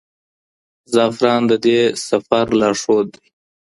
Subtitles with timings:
[0.93, 3.27] زعفران د دې سفر لارښود دی.